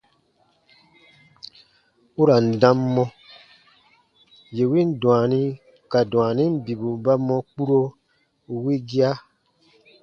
U 2.19 2.23
ra 2.27 2.35
n 2.45 2.47
dam 2.61 2.77
mɔ: 2.93 3.03
yè 4.55 4.63
win 4.71 4.89
dwaani 5.01 5.41
ka 5.91 5.99
dwaanin 6.11 6.53
bibu 6.65 6.89
ba 7.03 7.13
mɔ 7.27 7.35
kpuro 7.49 7.79
wigia. 8.63 9.09